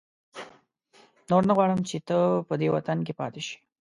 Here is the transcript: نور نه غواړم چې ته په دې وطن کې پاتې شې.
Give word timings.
نور 1.29 1.43
نه 1.49 1.53
غواړم 1.57 1.79
چې 1.89 1.97
ته 2.07 2.17
په 2.47 2.53
دې 2.61 2.67
وطن 2.75 2.97
کې 3.05 3.13
پاتې 3.19 3.41
شې. 3.47 3.55